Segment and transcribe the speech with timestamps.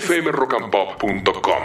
[0.00, 1.62] fmrockandpop.com.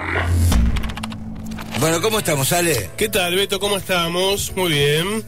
[1.80, 2.92] Bueno, ¿cómo estamos, Ale?
[2.96, 3.60] ¿Qué tal, Beto?
[3.60, 4.54] ¿Cómo estamos?
[4.56, 5.24] Muy bien.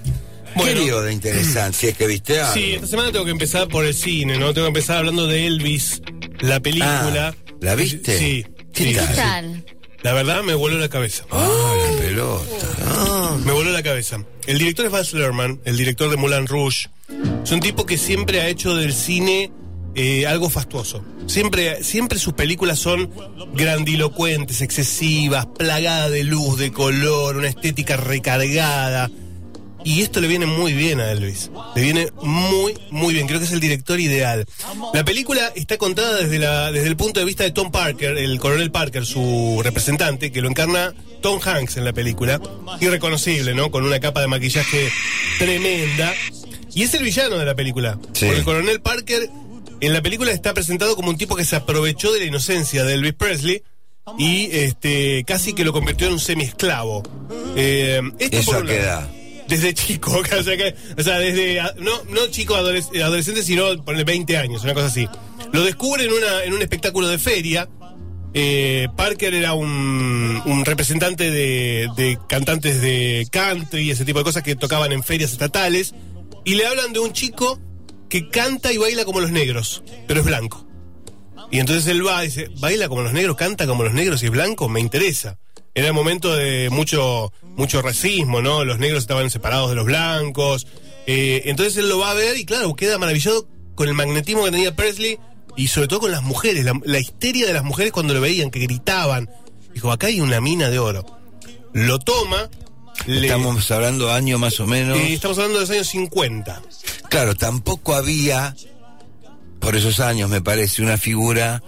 [0.55, 1.77] ¿Qué lío de interesante?
[1.77, 2.53] Si es que viste algo.
[2.53, 4.53] Sí, esta semana tengo que empezar por el cine, ¿no?
[4.53, 6.01] Tengo que empezar hablando de Elvis,
[6.39, 7.33] la película.
[7.35, 8.18] Ah, ¿la viste?
[8.18, 8.45] Sí.
[8.73, 9.66] ¿Qué sí, tal?
[10.02, 11.26] La verdad me voló la cabeza.
[11.32, 12.68] Ah, la pelota.
[12.86, 13.38] Ah.
[13.44, 14.24] Me voló la cabeza.
[14.48, 16.90] El director es Baz Luhrmann, el director de Moulin Rouge.
[17.44, 19.52] Es un tipo que siempre ha hecho del cine
[19.96, 21.04] eh, algo fastuoso.
[21.28, 23.10] Siempre, siempre sus películas son
[23.54, 29.10] grandilocuentes, excesivas, plagadas de luz, de color, una estética recargada.
[29.86, 31.52] Y esto le viene muy bien a Elvis.
[31.75, 33.27] Le viene muy, muy bien.
[33.27, 34.45] Creo que es el director ideal.
[34.93, 38.39] La película está contada desde, la, desde el punto de vista de Tom Parker, el
[38.39, 42.39] coronel Parker, su representante, que lo encarna Tom Hanks en la película.
[42.80, 43.71] Irreconocible, ¿no?
[43.71, 44.89] Con una capa de maquillaje
[45.38, 46.13] tremenda.
[46.73, 47.99] Y es el villano de la película.
[48.13, 48.25] Sí.
[48.25, 49.30] Porque el coronel Parker
[49.85, 52.93] en la película está presentado como un tipo que se aprovechó de la inocencia de
[52.93, 53.63] Elvis Presley
[54.17, 57.03] y este casi que lo convirtió en un semi-esclavo.
[57.55, 58.85] Eh, esto ¿Eso por a un qué lado.
[59.02, 59.09] edad?
[59.47, 64.03] Desde chico, o sea, que- o sea, desde, no, no chico adoles- adolescente, sino ponle
[64.03, 65.08] 20 años, una cosa así.
[65.52, 67.69] Lo descubre en, una, en un espectáculo de feria.
[68.36, 74.25] Eh, Parker era un, un representante de, de cantantes de country y ese tipo de
[74.25, 75.93] cosas que tocaban en ferias estatales.
[76.45, 77.59] Y le hablan de un chico
[78.14, 80.67] que canta y baila como los negros, pero es blanco.
[81.50, 84.28] Y entonces él va y dice, baila como los negros, canta como los negros y
[84.28, 85.39] es blanco, me interesa.
[85.73, 88.66] Era el momento de mucho, mucho racismo, ¿no?
[88.66, 90.67] Los negros estaban separados de los blancos.
[91.08, 94.52] Eh, entonces él lo va a ver y claro, queda maravillado con el magnetismo que
[94.52, 95.17] tenía Presley
[95.58, 98.52] y sobre todo con las mujeres, la, la histeria de las mujeres cuando lo veían,
[98.52, 99.27] que gritaban.
[99.73, 101.03] Dijo, acá hay una mina de oro.
[101.73, 102.48] Lo toma.
[103.07, 104.97] Le- Estamos hablando año más o menos.
[104.97, 106.61] eh, estamos hablando de los años 50.
[107.09, 108.55] Claro, tampoco había,
[109.59, 111.61] por esos años me parece, una figura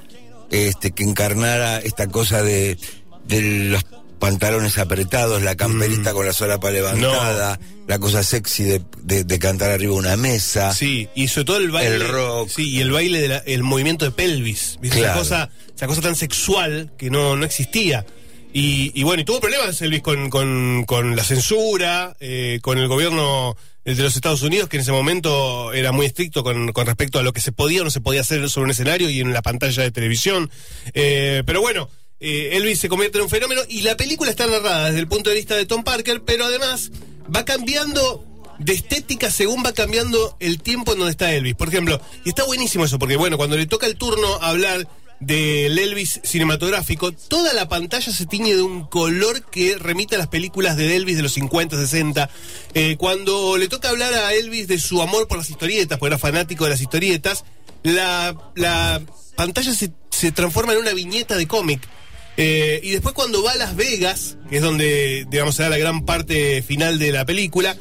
[0.52, 2.78] este, que encarnara esta cosa de,
[3.28, 3.84] de los
[4.20, 9.70] pantalones apretados, la camperita con la solapa levantada, la cosa sexy de, de- de cantar
[9.72, 10.74] arriba de una mesa.
[10.74, 11.96] Sí, y sobre todo el baile.
[11.96, 12.50] El rock.
[12.50, 14.80] Sí, y el baile del movimiento de pelvis.
[14.82, 18.06] Esa, cosa, esa cosa tan sexual que no, no existía.
[18.58, 22.88] Y, y bueno, y tuvo problemas Elvis con, con, con la censura, eh, con el
[22.88, 27.20] gobierno de los Estados Unidos, que en ese momento era muy estricto con, con respecto
[27.20, 29.34] a lo que se podía o no se podía hacer sobre un escenario y en
[29.34, 30.50] la pantalla de televisión.
[30.94, 31.90] Eh, pero bueno,
[32.22, 35.32] eh, Elvis se convierte en un fenómeno y la película está narrada desde el punto
[35.32, 36.92] de vista de Tom Parker, pero además
[37.36, 38.24] va cambiando
[38.60, 41.56] de estética según va cambiando el tiempo en donde está Elvis.
[41.56, 44.88] Por ejemplo, y está buenísimo eso, porque bueno, cuando le toca el turno hablar
[45.20, 50.28] del Elvis cinematográfico, toda la pantalla se tiñe de un color que remite a las
[50.28, 52.30] películas de Elvis de los 50, 60.
[52.74, 56.20] Eh, cuando le toca hablar a Elvis de su amor por las historietas, porque era
[56.20, 57.46] fanático de las historietas,
[57.84, 59.02] la, la
[59.36, 61.82] pantalla se, se transforma en una viñeta de cómic.
[62.38, 65.78] Eh, y después cuando va a Las Vegas, que es donde, digamos, se da la
[65.78, 67.78] gran parte final de la película,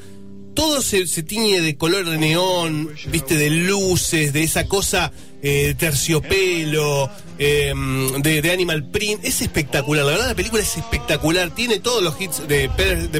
[0.54, 5.12] todo se, se tiñe de color de neón, viste, de luces, de esa cosa
[5.44, 7.74] eh, terciopelo, eh,
[8.18, 9.24] de, Animal Print.
[9.24, 11.54] Es espectacular, la verdad la película es espectacular.
[11.54, 12.70] Tiene todos los hits de,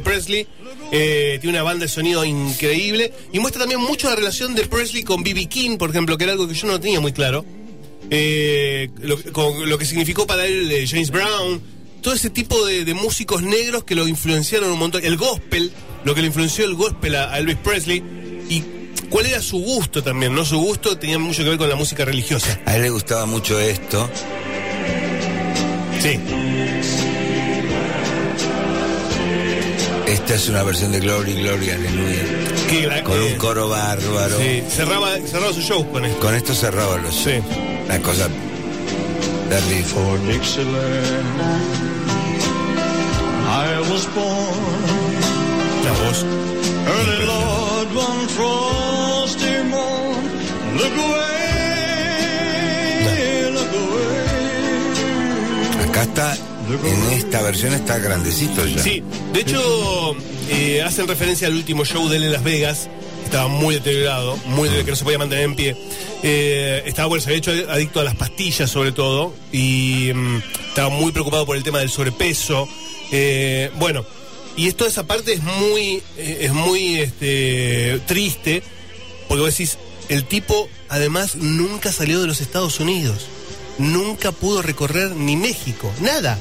[0.03, 0.47] Presley,
[0.91, 5.03] eh, tiene una banda de sonido increíble y muestra también mucho la relación de Presley
[5.03, 5.47] con B.B.
[5.47, 7.45] King, por ejemplo, que era algo que yo no tenía muy claro.
[8.11, 11.61] Eh, lo, con lo que significó para él eh, James Brown,
[12.01, 15.05] todo ese tipo de, de músicos negros que lo influenciaron un montón.
[15.05, 15.71] El gospel,
[16.05, 18.03] lo que le influenció el gospel a, a Elvis Presley
[18.49, 20.45] y cuál era su gusto también, ¿no?
[20.45, 22.59] Su gusto tenía mucho que ver con la música religiosa.
[22.67, 24.09] A él le gustaba mucho esto.
[26.01, 26.19] Sí.
[30.07, 33.03] Esta es una versión de Glory, Glory, Aleluya.
[33.05, 34.39] Con eh, un coro bárbaro.
[34.39, 36.21] sí, cerraba, cerraba su show con esto.
[36.21, 37.15] Con esto cerraba los.
[37.15, 37.41] Sí.
[37.89, 38.29] La cosa.
[39.49, 39.85] terrible.
[39.85, 41.41] For Dixieland,
[43.47, 45.04] I was born
[45.95, 46.25] La voz.
[46.25, 50.25] early, Lord, one frosty morn.
[50.77, 51.31] Look away,
[53.53, 54.05] look away.
[55.89, 56.37] Acá está,
[56.85, 58.83] en esta versión está grandecito ya.
[58.83, 59.03] Sí,
[59.33, 60.17] de hecho,
[60.51, 62.89] eh, hacen referencia al último show de él en Las Vegas.
[63.25, 65.77] Estaba muy deteriorado, muy de que no se podía mantener en pie.
[66.23, 69.35] Eh, estaba, bueno, se había hecho adicto a las pastillas sobre todo.
[69.51, 72.69] Y mm, estaba muy preocupado por el tema del sobrepeso.
[73.11, 74.05] Eh, bueno,
[74.57, 78.63] y esto, esa parte es muy, eh, es muy este, triste.
[79.29, 79.79] Porque vos decís,
[80.09, 83.27] el tipo además nunca salió de los Estados Unidos.
[83.79, 85.93] Nunca pudo recorrer ni México.
[86.01, 86.39] Nada.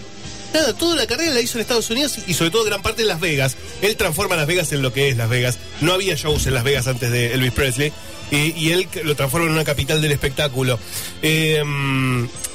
[0.53, 3.07] Nada, toda la carrera la hizo en Estados Unidos y sobre todo gran parte en
[3.07, 3.57] Las Vegas.
[3.81, 5.57] Él transforma Las Vegas en lo que es Las Vegas.
[5.81, 7.91] No había shows en Las Vegas antes de Elvis Presley.
[8.29, 10.79] Y, él lo transforma en una capital del espectáculo.
[11.21, 11.63] Eh,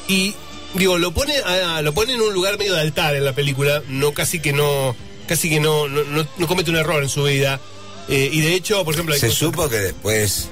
[0.09, 0.35] y
[0.75, 1.35] digo, lo pone,
[1.83, 4.97] lo pone en un lugar medio de altar en la película, no casi que no,
[5.29, 7.61] casi que no, no, no- no comete un error en su vida.
[8.09, 10.49] Eh, y de hecho, por ejemplo, Se cosas- supo que después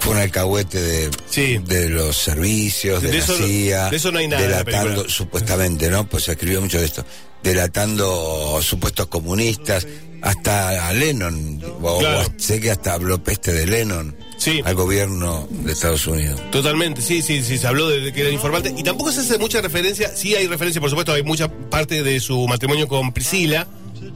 [0.00, 1.58] fue un alcahuete de, Sí.
[1.64, 4.50] de los servicios, de, De la eso no- CIA, de eso no hay nada en
[4.50, 6.06] la delatando, supuestamente, ¿no?
[6.08, 7.04] Pues se escribió mucho de esto,
[7.42, 9.86] delatando supuestos comunistas,
[10.22, 12.20] hasta a Lennon, o- Claro.
[12.22, 14.62] o sé que hasta habló peste de Lennon Sí.
[14.64, 16.40] al gobierno de Estados Unidos.
[16.50, 18.72] Totalmente, sí, sí, sí, se habló de que era informante.
[18.76, 22.20] Y tampoco se hace mucha referencia, sí hay referencia, por supuesto, hay mucha parte de
[22.20, 23.66] su matrimonio con Priscila,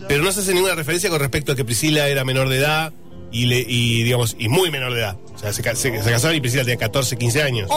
[0.08, 2.92] pero no se hace ninguna referencia con respecto a que Priscila era menor de edad
[3.30, 5.16] y, le, y digamos, y muy menor de edad.
[5.34, 7.68] O sea, se, ca- se- se casaron y Priscila tenía 14, 15 años.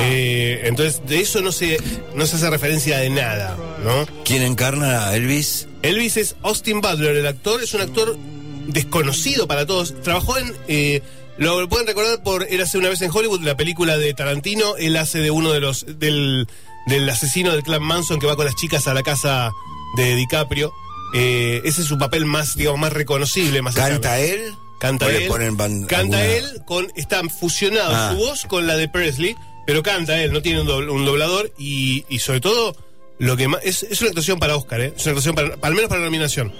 [0.00, 1.78] Eh, entonces, de eso no se,
[2.14, 4.06] no se hace referencia de nada, ¿no?
[4.24, 5.68] ¿Quién encarna a Elvis?
[5.82, 8.16] Elvis es Austin Butler, el actor, es un actor
[8.66, 9.94] desconocido para todos.
[10.02, 10.54] Trabajó en.
[10.68, 11.02] eh,
[11.38, 14.76] lo pueden recordar por Érase una vez en Hollywood, la película de Tarantino.
[14.76, 15.86] Él hace de uno de los.
[15.98, 16.48] del,
[16.86, 19.52] del asesino del clan Manson que va con las chicas a la casa
[19.96, 20.72] de DiCaprio.
[21.14, 24.54] Eh, ese es su papel más, digamos, más reconocible, más ¿Canta él?
[24.78, 25.28] Canta ¿O le él.
[25.28, 26.86] ponen canta alguna- él con.
[26.96, 28.10] Está fusionado Ah.
[28.12, 29.34] su voz con la de Presley,
[29.66, 32.76] pero canta él, no tiene un, dobl- un doblador y, y sobre todo.
[33.20, 34.92] Lo que más, es, es una actuación para Oscar, ¿eh?
[34.96, 36.52] Es una actuación para, al menos para la nominación.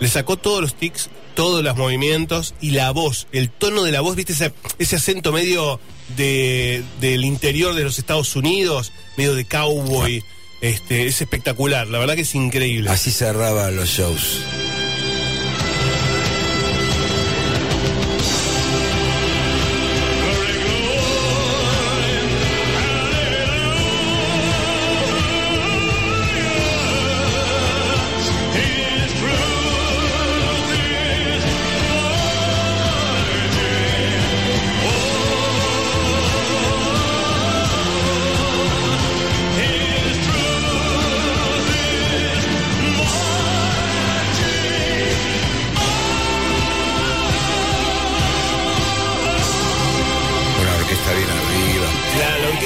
[0.00, 4.00] Le sacó todos los tics, todos los movimientos y la voz, el tono de la
[4.00, 4.32] voz, ¿viste?
[4.32, 5.78] Ese, ese acento medio
[6.16, 10.24] de, del interior de los Estados Unidos, medio de cowboy.
[10.62, 12.88] Este, es espectacular, la verdad que es increíble.
[12.88, 14.46] Así cerraba los shows.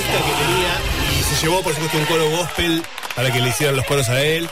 [0.06, 2.82] Que tenía y se llevó por supuesto un coro gospel
[3.14, 4.48] para que le hicieran los coros a él.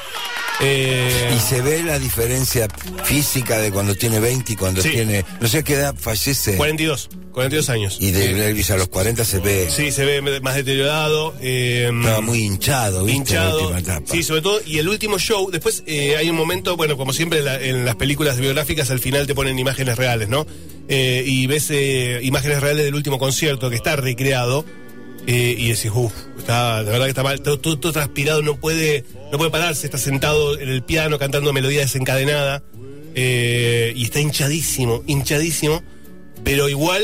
[0.61, 2.69] Eh, Y se ve la diferencia
[3.03, 4.91] física de cuando tiene 20 y cuando Sí.
[4.91, 5.25] tiene.
[5.41, 6.56] No sé qué edad fallece.
[6.56, 7.97] 42, 42 años.
[8.01, 9.69] Y de Elvis a los 40 se ve.
[9.69, 11.35] Sí, se ve más deteriorado.
[11.41, 13.17] eh, Estaba muy hinchado, ¿viste?
[13.19, 13.59] hinchado.
[13.59, 14.06] La última etapa.
[14.12, 14.61] Sí, sobre todo.
[14.65, 17.85] Y el último show, después eh, hay un momento, bueno, como siempre en, la- en
[17.85, 20.47] las películas biográficas, al final te ponen imágenes reales, ¿no?
[20.89, 21.71] Y ves
[22.23, 24.65] imágenes reales del último concierto que está recreado.
[25.26, 29.05] Eh, y decís, uff, está, la verdad que está mal, todo, todo- transpirado, no puede,
[29.32, 32.62] no puede pararse, está sentado en el piano cantando melodía desencadenada.
[33.17, 35.82] eh, y está hinchadísimo, hinchadísimo.
[36.43, 37.03] Pero igual,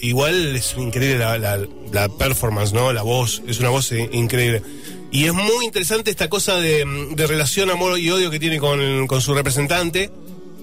[0.00, 2.92] igual es increíble la, la- performance, ¿no?
[2.92, 4.60] La voz, es una voz increíble.
[5.12, 6.84] Y es muy interesante esta cosa de,
[7.14, 10.10] de relación, amor y odio que tiene con, con su representante,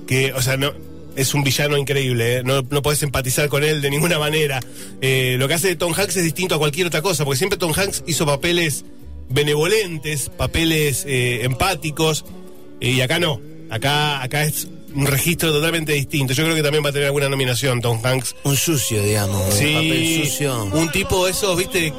[0.05, 0.73] que, o sea, no,
[1.17, 2.43] es un villano increíble, ¿eh?
[2.43, 4.59] no, no podés empatizar con él de ninguna manera.
[5.01, 7.73] Eh, lo que hace Tom Hanks es distinto a cualquier otra cosa, porque siempre Tom
[7.75, 8.85] Hanks hizo papeles
[9.29, 12.23] benevolentes, papeles eh, empáticos,
[12.79, 13.41] eh, y acá no.
[13.69, 16.33] Acá, acá es un registro totalmente distinto.
[16.33, 18.35] Yo creo que también va a tener alguna nominación Tom Hanks.
[18.43, 19.41] Un sucio, digamos.
[19.55, 20.63] Un papel sucio.
[20.73, 21.93] un tipo de esos, viste,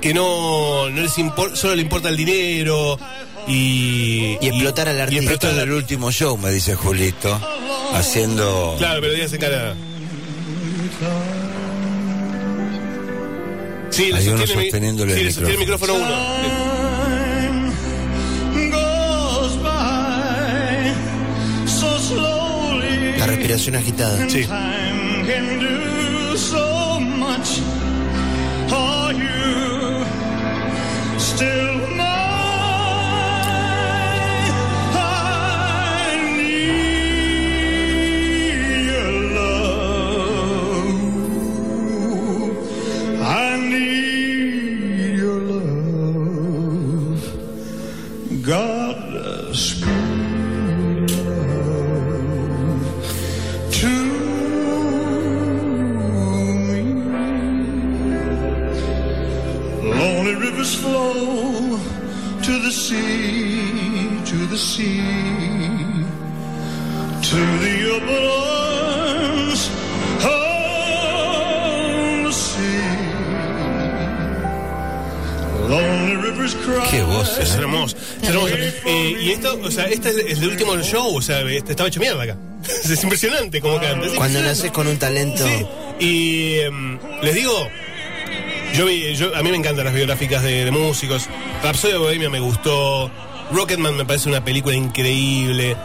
[0.00, 2.98] que no, no les importa, solo le importa el dinero
[3.46, 4.36] y...
[4.40, 5.22] Y explotar al y artista.
[5.22, 7.40] explotar Esto es al- el último show, me dice Julito.
[7.94, 8.74] Haciendo.
[8.78, 9.74] Claro, se encarga.
[13.90, 16.76] Sí, Hay uno sosteniéndole sí, el sostiene el micrófono uno.
[23.18, 24.28] La respiración agitada.
[24.28, 24.46] Sí.
[77.40, 78.54] Es hermoso, es hermoso.
[78.54, 82.00] Eh, y esto, o sea, este es el, último show, o sea, este estaba hecho
[82.00, 82.36] mierda acá.
[82.84, 84.08] Es impresionante como canta.
[84.16, 85.46] Cuando naces con un talento.
[85.46, 85.66] Sí,
[86.04, 87.68] y em, les digo,
[88.74, 91.28] Yo vi, yo, a mí me encantan las biográficas de, de músicos.
[91.62, 93.10] Rhapsody Bohemia me gustó.
[93.52, 95.76] Rocketman me parece una película increíble.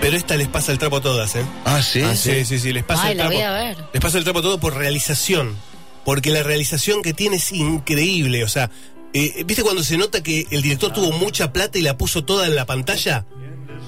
[0.00, 1.44] Pero esta les pasa el trapo a todas, ¿eh?
[1.64, 2.02] Ah, sí.
[2.14, 3.36] Sí, sí, sí, les pasa Ay, el la trapo.
[3.36, 3.76] voy a ver.
[3.92, 5.56] Les pasa el trapo todo por realización.
[6.04, 8.44] Porque la realización que tiene es increíble.
[8.44, 8.70] O sea,
[9.18, 12.46] eh, ¿viste cuando se nota que el director tuvo mucha plata y la puso toda
[12.46, 13.26] en la pantalla?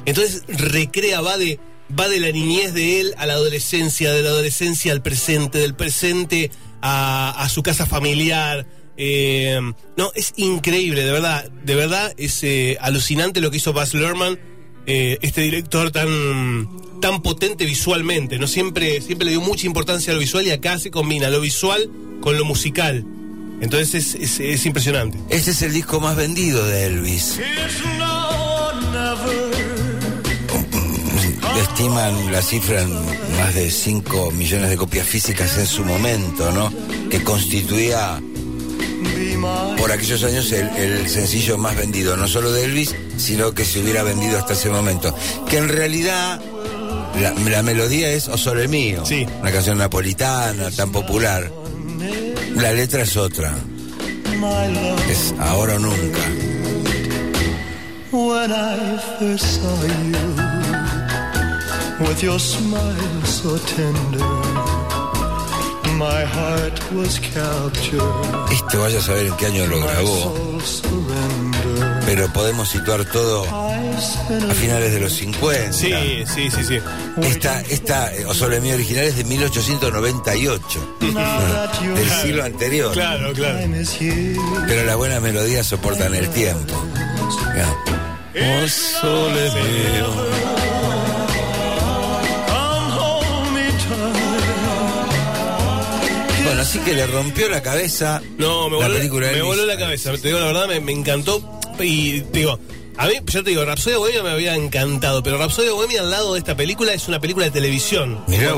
[0.07, 1.61] Entonces recrea, va de,
[1.99, 5.75] va de la niñez de él a la adolescencia, de la adolescencia al presente, del
[5.75, 8.67] presente a, a su casa familiar.
[8.97, 9.61] Eh,
[9.97, 14.39] no, es increíble, de verdad, de verdad es eh, alucinante lo que hizo Baz Luhrmann,
[14.87, 20.15] eh, este director tan, tan potente visualmente, no siempre, siempre le dio mucha importancia a
[20.15, 21.89] lo visual y acá se combina lo visual
[22.21, 23.05] con lo musical.
[23.61, 25.19] Entonces es, es, es impresionante.
[25.29, 27.39] Este es el disco más vendido de Elvis.
[31.61, 32.93] Estiman la cifra en
[33.37, 36.73] más de 5 millones de copias físicas en su momento, ¿no?
[37.11, 38.21] Que constituía
[39.77, 43.81] por aquellos años el, el sencillo más vendido, no solo de Elvis, sino que se
[43.81, 45.15] hubiera vendido hasta ese momento.
[45.49, 46.41] Que en realidad
[47.21, 49.27] la, la melodía es O Sole Mío, Sí.
[49.41, 51.51] una canción napolitana tan popular.
[52.61, 53.55] La letra es otra,
[54.41, 55.11] my love.
[55.11, 56.19] es Ahora o Nunca.
[58.11, 60.35] When I first saw you,
[62.01, 64.25] with your smile so tender,
[65.97, 68.51] my heart was captured.
[68.51, 70.59] Este vaya a saber en qué año lo grabó.
[72.09, 75.75] Pero podemos situar todo a finales de los 50.
[75.75, 75.93] Sí,
[76.25, 76.79] sí, sí, sí.
[77.21, 82.95] Esta, esta eh, O original es de 1898, Now that your del siglo anterior.
[82.95, 83.59] Claro, claro.
[84.67, 86.73] Pero las buenas melodías soportan el tiempo.
[88.69, 90.07] Sole mio.
[93.87, 94.17] tight.
[96.45, 99.77] Bueno, así que le rompió la cabeza No, me la voló, película me voló la
[99.77, 100.13] cabeza.
[100.13, 101.58] Te digo la verdad, me, me encantó.
[101.85, 102.59] Y digo,
[102.97, 106.35] a mí, yo te digo, Rhapsody Bohemia me había encantado, pero Rhapsody Bohemia al lado
[106.35, 108.25] de esta película es una película de televisión.
[108.27, 108.55] Mirá.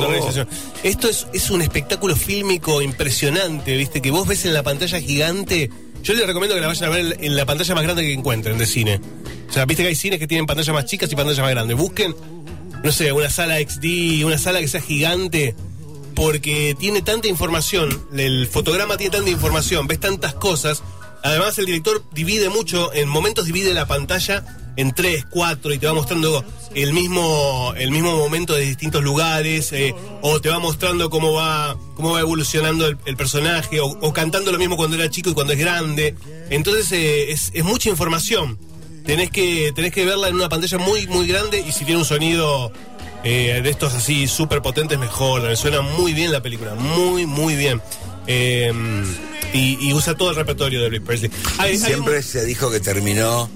[0.83, 4.01] Esto es, es un espectáculo fílmico impresionante, ¿viste?
[4.01, 5.71] Que vos ves en la pantalla gigante.
[6.03, 8.57] Yo les recomiendo que la vayan a ver en la pantalla más grande que encuentren
[8.57, 9.01] de cine.
[9.49, 11.77] O sea, viste que hay cines que tienen pantallas más chicas y pantallas más grandes.
[11.77, 12.15] Busquen,
[12.83, 15.55] no sé, una sala XD, una sala que sea gigante
[16.15, 20.83] porque tiene tanta información, el fotograma tiene tanta información, ves tantas cosas.
[21.23, 24.45] Además, el director divide mucho, en momentos divide la pantalla
[24.77, 29.73] en tres, cuatro, y te va mostrando el mismo, el mismo momento de distintos lugares,
[29.73, 34.59] eh, o te va mostrando cómo va, cómo va evolucionando el, personaje, o, cantando lo
[34.59, 36.15] mismo cuando era chico y cuando es grande.
[36.49, 38.59] Entonces, eh, es, mucha información.
[39.05, 42.07] Tenés que, tenés que verla en una pantalla muy, muy grande, y si tiene un
[42.07, 42.73] sonido
[43.25, 45.43] eh, de estos así súper potentes mejor.
[45.43, 47.83] Me suena muy bien la película, muy, muy bien.
[49.53, 51.31] Y, y usa todo el repertorio de Elvis Presley.
[51.59, 53.51] Hay- hay Siempre un- se dijo que terminó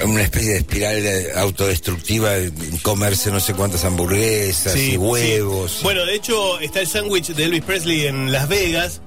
[0.00, 4.96] en una especie de espiral de- autodestructiva, de comerse no sé cuántas hamburguesas sí, y
[4.96, 5.72] huevos.
[5.72, 5.78] sí.
[5.82, 9.00] Bueno, de hecho, está el sándwich de Elvis Presley en Las Vegas,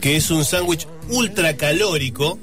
[0.00, 2.38] que es un sándwich ultra calórico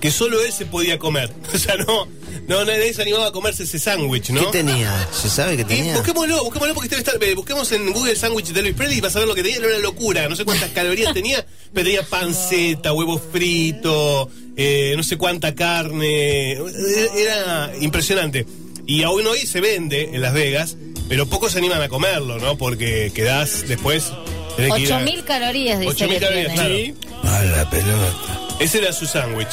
[0.00, 1.32] que solo él se podía comer.
[1.54, 2.06] O sea, no,
[2.48, 4.40] no nadie se animaba a comerse ese sándwich, ¿no?
[4.50, 5.08] ¿Qué tenía?
[5.12, 5.94] ¿Se sabe qué Y tenía?
[5.94, 9.00] busquémoslo, busquémoslo porque debe estar, eh, busquemos en Google el sándwich de Elvis Presley y
[9.00, 11.84] vas a ver lo que tenía, era una locura, no sé cuántas calorías tenía, pero
[11.86, 18.46] tenía panceta, huevo frito, eh, no sé cuánta carne, eh, era impresionante.
[18.86, 20.76] Y aún hoy se vende en Las Vegas,
[21.08, 22.58] pero pocos se animan a comerlo, ¿no?
[22.58, 24.12] Porque quedás después...
[24.56, 26.94] tenés que ir a- 8000 calorías, dice 8.000 que calorías, tiene.
[27.22, 27.36] claro.
[27.36, 28.40] A la pelota.
[28.60, 29.48] Ese era su sándwich.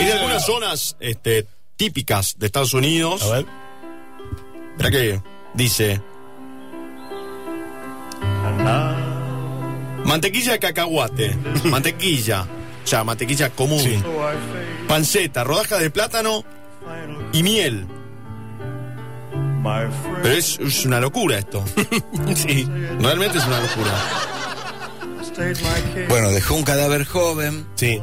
[0.00, 3.22] Hay algunas zonas este, típicas de Estados Unidos.
[3.22, 3.46] A ver.
[4.90, 5.20] Que
[5.54, 6.00] dice.
[10.04, 11.36] Mantequilla de cacahuate.
[11.64, 12.46] mantequilla.
[12.82, 13.80] O sea, mantequilla común.
[13.80, 14.02] Sí.
[14.88, 16.44] Panceta, rodaja de plátano
[17.32, 17.86] y miel.
[20.22, 21.64] Pero es, es una locura esto.
[22.34, 22.66] Sí.
[22.98, 24.39] Realmente es una locura.
[26.08, 27.66] Bueno, dejó un cadáver joven.
[27.76, 28.00] Sí.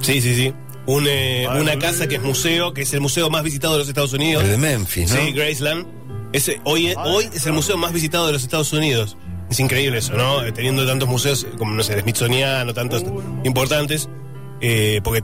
[0.00, 0.52] Sí, sí, sí.
[0.86, 3.88] Un, eh, una casa que es museo, que es el museo más visitado de los
[3.88, 4.42] Estados Unidos.
[4.44, 5.16] El de Memphis, ¿no?
[5.24, 5.86] Sí, Graceland.
[6.32, 9.16] Ese, hoy, hoy es el museo más visitado de los Estados Unidos.
[9.50, 10.42] Es increíble eso, ¿no?
[10.44, 13.04] Eh, Teniendo tantos museos como, no sé, el Smithsoniano, tantos
[13.44, 14.08] importantes.
[14.60, 15.22] eh, porque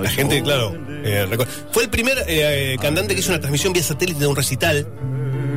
[0.00, 0.72] la gente, claro.
[1.04, 1.26] eh,
[1.72, 4.86] fue el primer eh, eh, cantante que hizo una transmisión vía satélite de un recital.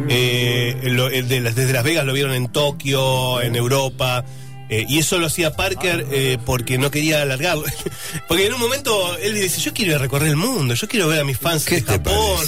[0.09, 4.25] Eh, lo- el de las- desde Las Vegas lo vieron en Tokio, en Europa.
[4.73, 7.65] Eh, y eso lo hacía Parker eh, porque no quería alargarlo.
[8.27, 11.07] porque en un momento él dice, yo quiero ir a recorrer el mundo, yo quiero
[11.07, 12.39] ver a mis fans ¿Qué de Japón,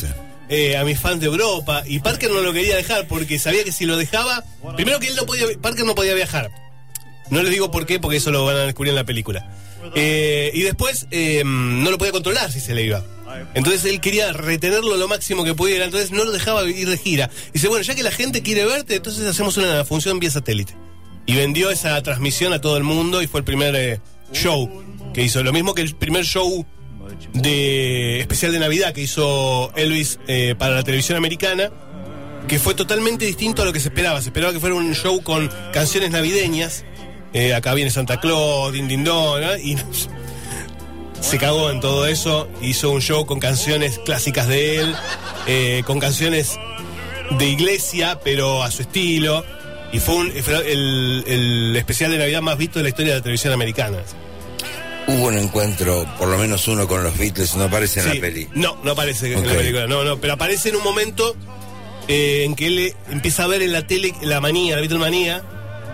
[0.50, 1.84] eh, a mis fans de Europa.
[1.86, 4.44] Y Parker no lo quería dejar porque sabía que si lo dejaba,
[4.76, 6.52] primero que él no podía, Parker no podía viajar.
[7.30, 9.48] No les digo por qué, porque eso lo van a descubrir en la película.
[9.94, 13.04] Eh, y después eh, no lo podía controlar si se le iba.
[13.54, 17.30] Entonces él quería retenerlo lo máximo que pudiera, entonces no lo dejaba ir de gira.
[17.54, 20.74] Dice, bueno, ya que la gente quiere verte, entonces hacemos una función vía satélite.
[21.26, 24.00] Y vendió esa transmisión a todo el mundo y fue el primer eh,
[24.32, 24.70] show
[25.14, 25.42] que hizo.
[25.44, 26.66] Lo mismo que el primer show
[27.34, 31.72] de especial de Navidad que hizo Elvis eh, para la televisión americana,
[32.48, 34.22] que fue totalmente distinto a lo que se esperaba.
[34.22, 36.84] Se esperaba que fuera un show con canciones navideñas.
[37.34, 39.58] Eh, acá viene Santa Claus, Din Din Don, ¿no?
[39.58, 39.78] y
[41.22, 42.48] se cagó en todo eso.
[42.62, 44.96] Hizo un show con canciones clásicas de él,
[45.48, 46.58] eh, con canciones
[47.38, 49.44] de iglesia, pero a su estilo.
[49.96, 53.20] Y fue, un- fue el, el especial de Navidad más visto de la historia de
[53.20, 54.00] la televisión americana.
[55.08, 58.16] Hubo un encuentro, por lo menos uno con los Beatles, no aparece en Sí.
[58.16, 58.48] la peli.
[58.56, 59.88] No, no aparece en la película.
[59.88, 61.36] No, no, pero aparece en un momento
[62.08, 65.44] eh, en que él eh, empieza a ver en la tele la manía, la Beatlemanía,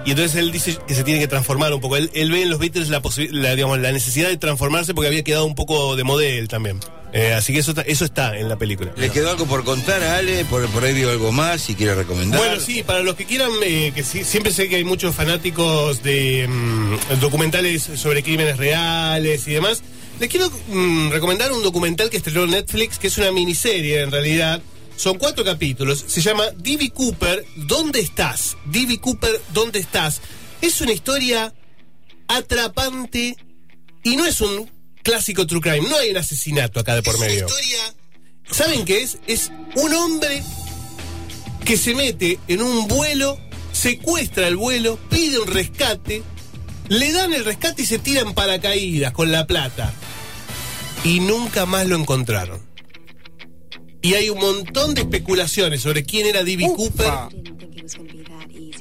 [0.06, 1.96] y entonces él dice que se tiene que transformar un poco.
[1.98, 5.10] Él, él ve en los Beatles la, posi- la, digamos, la necesidad de transformarse porque
[5.10, 6.80] había quedado un poco de modelo también.
[7.14, 8.94] Eh, así que eso, está- eso está en la película.
[8.96, 10.46] ¿Le quedó algo por contar a Ale?
[10.46, 12.40] Por, por ahí vio algo más, si quiere recomendar.
[12.40, 16.02] Bueno, sí, para los que quieran, eh, que sí- siempre sé que hay muchos fanáticos
[16.04, 19.82] de mm, documentales sobre crímenes reales y demás.
[20.20, 24.62] Les quiero mm, recomendar un documental que estrenó Netflix, que es una miniserie en realidad.
[24.96, 26.04] Son cuatro capítulos.
[26.08, 28.56] Se llama Divi Cooper, ¿dónde estás?
[28.68, 30.22] Divi Cooper, ¿dónde estás?
[30.62, 31.54] Es una historia
[32.28, 33.36] atrapante
[34.04, 34.70] y no es un
[35.04, 35.88] clásico true crime.
[35.88, 37.48] No hay un asesinato acá de por medio.
[38.50, 39.18] ¿Saben qué es?
[39.28, 40.44] Es un hombre
[41.66, 43.40] que se mete en un vuelo,
[43.72, 46.24] secuestra el vuelo, pide un rescate,
[46.90, 49.94] le dan el rescate y se tiran paracaídas con la plata.
[51.04, 52.62] Y nunca más lo encontraron.
[54.02, 56.64] Y hay un montón de especulaciones sobre quién era D.B.
[56.76, 57.12] Cooper,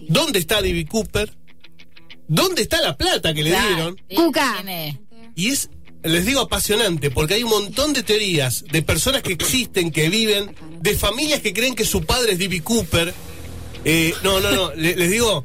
[0.09, 0.87] dónde está D.B.
[0.87, 1.37] Cooper,
[2.27, 4.01] dónde está la plata que le dieron.
[4.15, 4.65] Cuca.
[5.37, 5.71] Y es,
[6.03, 10.55] les digo, apasionante, porque hay un montón de teorías de personas que existen, que viven,
[10.81, 12.63] de familias que creen que su padre es D.B.
[12.63, 13.13] Cooper.
[13.85, 15.43] Eh, no, no, no, le- les digo,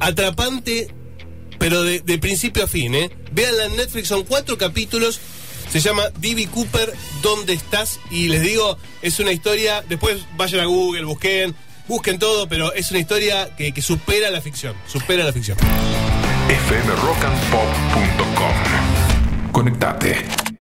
[0.00, 0.88] atrapante,
[1.58, 3.10] pero de, principio a fin, ¿eh?
[3.32, 5.18] Véanla en Netflix, son cuatro capítulos,
[5.70, 6.46] se llama D.B.
[6.48, 7.98] Cooper, ¿dónde estás?
[8.10, 11.54] Y les digo, es una historia, después vayan a Google, busquen,
[11.88, 15.56] busquen todo, pero es una historia que, que supera la ficción, supera la ficción.
[16.68, 18.83] fmrockandpop.com.
[19.54, 20.43] Conectate.